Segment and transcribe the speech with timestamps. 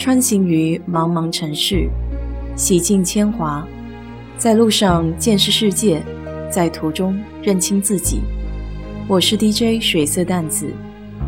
[0.00, 1.86] 穿行于茫茫城市，
[2.56, 3.68] 洗尽铅华，
[4.38, 6.02] 在路上见识世界，
[6.50, 8.22] 在途中认清自己。
[9.06, 10.72] 我是 DJ 水色淡子，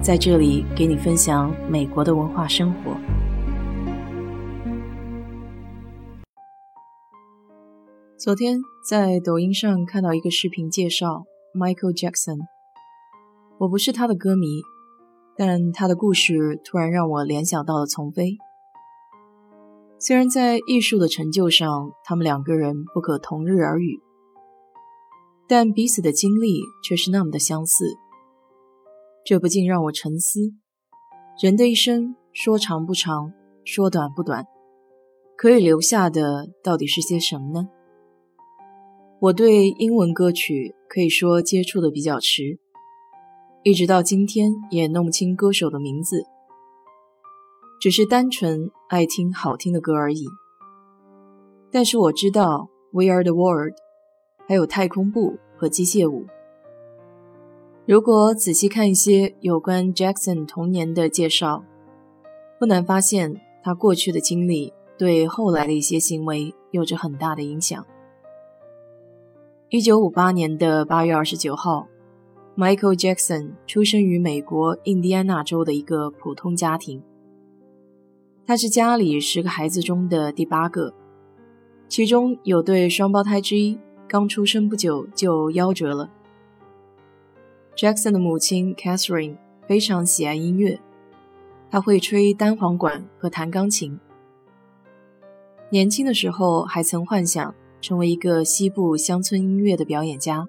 [0.01, 2.97] 在这里给你分享美国的文化生活。
[8.17, 8.59] 昨天
[8.89, 12.39] 在抖音上看到一个视频介绍 Michael Jackson，
[13.59, 14.63] 我不是他的歌迷。
[15.37, 18.39] 但他的故事突然让我联想到了丛飞。
[20.05, 24.01] 虽然在艺术的成就上，他们两个人不可同日而语，
[25.47, 27.85] 但彼此的经历却是那么的相似。
[29.25, 30.41] 这不禁让我沉思：
[31.41, 33.33] 人的一生说长不长，
[33.65, 34.45] 说短不短，
[35.37, 37.69] 可以留下的到底是些什么呢？
[39.21, 42.59] 我对英文歌曲可以说接触的比较迟。
[43.63, 46.25] 一直到今天也弄不清歌手的名字，
[47.83, 50.25] 只是单纯爱听好听的歌而已。
[51.73, 53.73] 但是我知道《We Are the World》，
[54.47, 56.21] 还有《太空步》和《机械舞》。
[57.85, 61.65] 如果仔细看一些有关 Jackson 童年的介绍，
[62.61, 67.85] 不难发现他过去的经历对后来的一些行为有着很大的影响。
[69.71, 71.89] 一九五八年的八月二十九号。
[72.57, 77.03] Michael Jackson 出生于美国印第安纳州的一个普通家庭。
[78.45, 80.93] 他是家里十个孩子中的第八个，
[81.89, 86.11] 其中有对双胞胎之一刚出生不久就夭折了。
[87.77, 89.37] Jackson 的母亲 Catherine
[89.67, 90.81] 非常喜爱音乐，
[91.71, 93.99] 他会吹单簧管和弹钢琴。
[95.71, 100.49] 年轻的时候还曾幻想成为一个西部乡村音乐的表演家。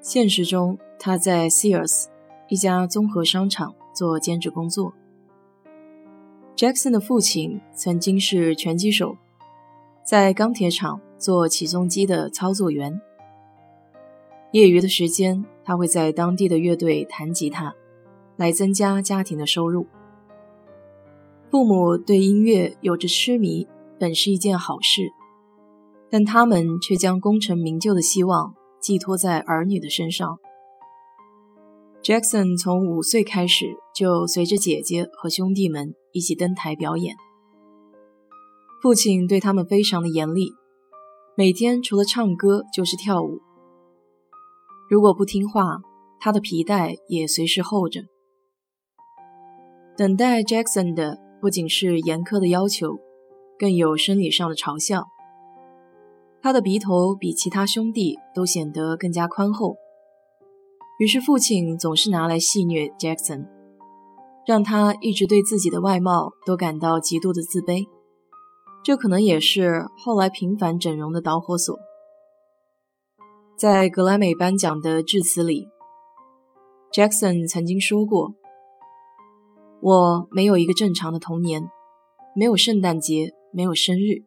[0.00, 2.06] 现实中，他在 Sears
[2.48, 4.94] 一家综合商场做兼职工作。
[6.58, 9.16] Jackson 的父亲曾经是拳击手，
[10.04, 13.00] 在钢铁厂做起重机的操作员。
[14.50, 17.76] 业余的时间，他会在当地的乐队弹吉他，
[18.36, 19.86] 来增加家庭的收入。
[21.48, 25.12] 父母对音乐有着痴迷，本是一件好事，
[26.10, 28.52] 但他们却将功成名就的希望。
[28.80, 30.38] 寄托在儿女的身上。
[32.02, 37.14] Jackson 从五岁开始就随着姐姐和兄弟们一起登台表演。
[38.82, 40.52] 父亲对他们非常的严厉，
[41.36, 43.40] 每天除了唱歌就是跳舞。
[44.90, 45.78] 如果不听话，
[46.18, 48.02] 他的皮带也随时候着。
[49.96, 52.98] 等待 Jackson 的不仅是严苛的要求，
[53.58, 55.06] 更有生理上的嘲笑。
[56.40, 59.76] 他的鼻头比其他兄弟都显得更加宽厚，
[61.00, 63.48] 于是父亲总是拿来戏谑 Jackson，
[64.48, 67.86] 让他一直对自己的外貌都感到极度的自卑。
[68.82, 71.78] 这可能也是后来频繁整容的导火索。
[73.58, 75.68] 在格莱美颁奖的致辞里
[76.90, 78.32] ，Jackson 曾经说过
[79.82, 81.68] ：“我没有一个正常的童年，
[82.34, 84.24] 没有圣诞节，没有生日。”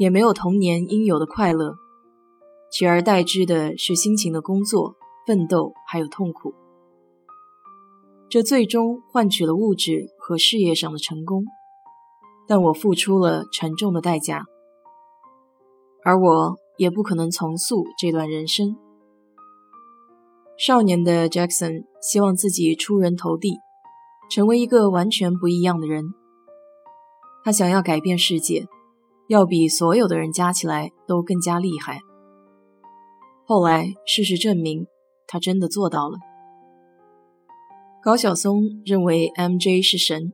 [0.00, 1.74] 也没有童年应有的快乐，
[2.72, 6.54] 取而代之的是辛勤的工作、奋斗，还有痛苦。
[8.34, 11.44] 这最终换取了物质和事业上的成功，
[12.48, 14.44] 但我付出了沉重的代价，
[16.04, 18.74] 而我也不可能重塑这段人生。
[20.58, 23.52] 少年的 Jackson 希望自己出人头地，
[24.28, 26.04] 成为一个完全不一样的人。
[27.44, 28.66] 他想要改变世界。
[29.28, 32.00] 要比所有的人加起来都更加厉害。
[33.46, 34.88] 后来事实证明，
[35.28, 36.18] 他真的做到了。
[38.04, 40.30] 高晓松认为 MJ 是神，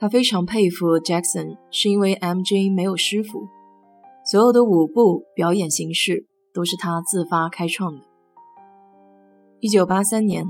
[0.00, 3.46] 他非常佩服 Jackson，是因为 MJ 没有师傅，
[4.24, 8.00] 所有的舞步表演形式都是他自发开创的。
[9.60, 10.46] 一九八三年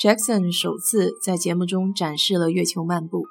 [0.00, 3.26] ，Jackson 首次在节目中展示了月球漫步，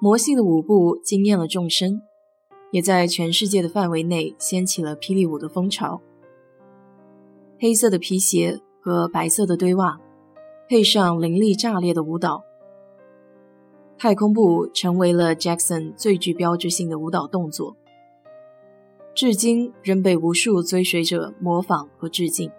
[0.00, 2.00] 魔性的舞步惊艳了众生。
[2.72, 6.02] 也在全世界的范围内掀起了霹雳舞的风潮。
[7.60, 10.00] 黑色的皮鞋和白色的堆袜，
[10.68, 12.42] 配上凌厉炸裂的舞蹈，
[13.96, 17.76] 太空步成为了 Jackson 最具标志性的舞蹈动作，
[19.14, 22.50] 至今仍被无数追随者模仿和致敬。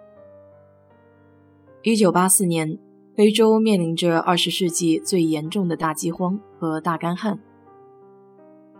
[1.82, 2.78] 一九八四年，
[3.14, 7.38] 非洲面临着二十世纪最严重的大饥荒和大干旱。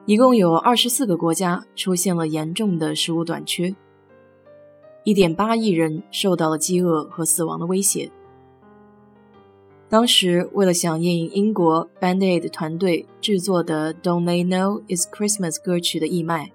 [0.07, 3.77] 一共有二十四个国家出现了严重的食物短缺，
[5.05, 8.11] 一点八亿人受到了饥饿和死亡的威胁。
[9.91, 16.53] 当时为了响应英国 Band Aid 团队制作的《Don't They Know It's Christmas》歌曲的义卖，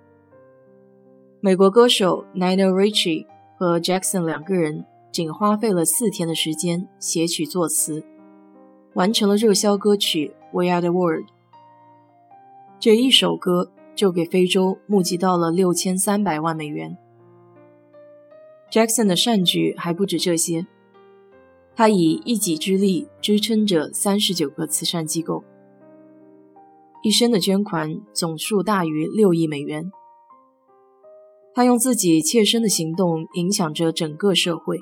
[1.40, 3.26] 美国歌手 Nina Ricci
[3.58, 8.06] 和 Jackson 两个人仅花费了四天的时间写曲作词，
[8.94, 11.26] 完成了热销歌曲《We Are the World》。
[12.80, 16.96] 这一首歌就给非洲募集到了六千三百万美元。
[18.72, 20.68] Jackson 的善举还不止这些。
[21.76, 25.44] 他以一己之力支撑着三十九个慈善机构，
[27.02, 29.92] 一生的捐款总数大于六亿美元。
[31.56, 34.80] 他用自己切身的行动影响着整个社会。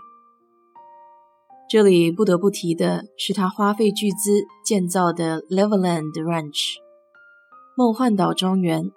[1.70, 6.76] 这里不得不提的是他花费巨资建造的 Leveland Ranch（
[7.78, 8.92] 梦幻岛庄园）。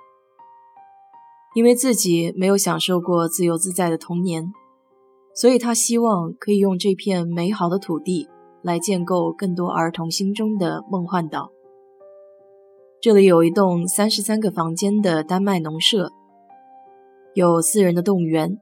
[1.55, 4.53] 因为自己没有享受过自由自在的童年。
[5.35, 8.29] 所以他希望可以用这片美好的土地
[8.63, 11.51] 来建构更多儿童心中的梦幻岛。
[13.01, 16.13] 这里有一栋三十三个房间的丹麦农舍，
[17.35, 18.59] 有私人的动物园，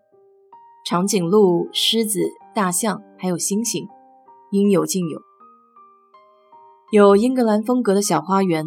[0.87, 2.19] 长颈鹿、狮子、
[2.55, 3.87] 大象还有猩猩，
[4.51, 5.21] 应有尽有。
[6.91, 8.67] 有英格兰风格的小花园，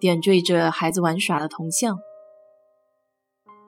[0.00, 1.98] 点缀着孩子玩耍的铜像。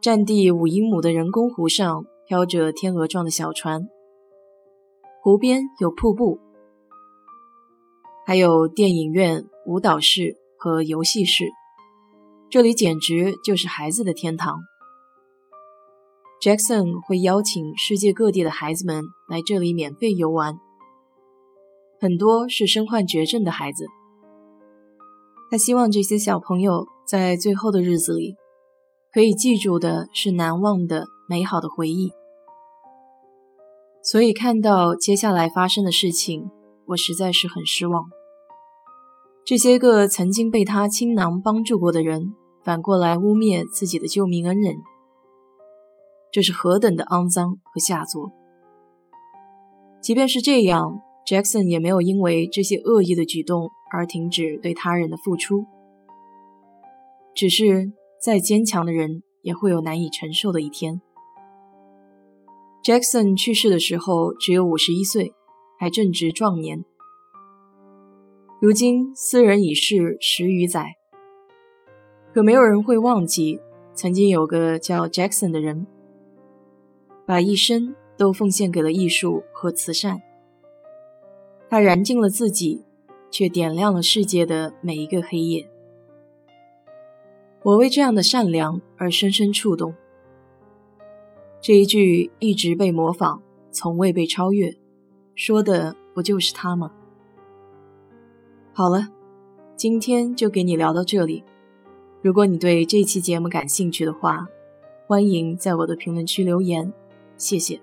[0.00, 2.06] 占地五英亩的人工湖上。
[2.30, 3.88] 飘着天鹅状的小船，
[5.20, 6.38] 湖边有瀑布，
[8.24, 11.46] 还有电影院、舞蹈室和游戏室，
[12.48, 14.60] 这里简直就是孩子的天堂。
[16.40, 20.56] Jackson 会邀请世界各地的孩子们来这里免费游玩，
[22.00, 23.86] 很多是身患绝症的孩子。
[25.50, 28.36] 他希望这些小朋友在最后的日子里，
[29.12, 32.12] 可以记住的是难忘的美好的回忆。
[34.02, 36.50] 所以看到接下来发生的事情，
[36.86, 38.04] 我实在是很失望。
[39.44, 44.76] 这些个曾经被他倾囊帮助过的人，反过来污蔑自己的救命恩人，
[46.30, 48.32] 这是何等的肮脏和下作！
[50.00, 55.66] 即便是这样，Jackson 也没有因为这些恶意的举动而停止对他人的付出。
[57.34, 57.92] 只是
[58.22, 61.02] 再坚强的人，也会有难以承受的一天。
[62.82, 65.34] Jackson 去世的时候只有五十一岁，
[65.78, 66.82] 还正值壮年。
[68.58, 70.96] 如今斯人已逝十余载，
[72.32, 73.60] 可没有人会忘记
[73.92, 75.86] 曾经有个叫 Jackson 的人，
[77.26, 80.22] 把一生都奉献给了艺术和慈善。
[81.68, 82.82] 他燃尽了自己，
[83.30, 85.68] 却点亮了世界的每一个黑夜。
[87.62, 89.94] 我为这样的善良而深深触动。
[91.62, 94.74] 这一句一直被模仿，从未被超越，
[95.34, 96.90] 说的不就是他吗？
[98.72, 99.08] 好了，
[99.76, 101.44] 今天就给你聊到这里。
[102.22, 104.46] 如果你对这期节目感兴趣的话，
[105.06, 106.92] 欢迎在我的评论区留言，
[107.36, 107.78] 谢谢。